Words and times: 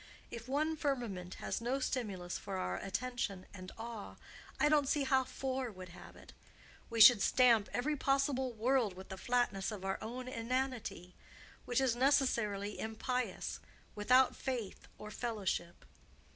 If 0.31 0.47
one 0.47 0.75
firmament 0.75 1.35
has 1.35 1.61
no 1.61 1.77
stimulus 1.79 2.35
for 2.39 2.57
our 2.57 2.77
attention 2.77 3.45
and 3.53 3.71
awe, 3.77 4.15
I 4.59 4.67
don't 4.67 4.87
see 4.89 5.03
how 5.03 5.23
four 5.25 5.69
would 5.71 5.89
have 5.89 6.15
it. 6.15 6.33
We 6.89 6.99
should 6.99 7.21
stamp 7.21 7.69
every 7.71 7.95
possible 7.95 8.51
world 8.51 8.95
with 8.95 9.09
the 9.09 9.15
flatness 9.17 9.69
of 9.71 9.85
our 9.85 9.99
own 10.01 10.27
inanity—which 10.27 11.79
is 11.79 11.95
necessarily 11.95 12.79
impious, 12.79 13.59
without 13.93 14.35
faith 14.35 14.87
or 14.97 15.11
fellowship. 15.11 15.85